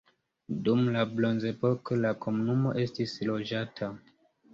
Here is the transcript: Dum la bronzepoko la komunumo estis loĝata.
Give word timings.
Dum 0.67 0.79
la 0.95 1.03
bronzepoko 1.19 1.97
la 2.05 2.13
komunumo 2.25 2.73
estis 2.85 3.13
loĝata. 3.31 3.91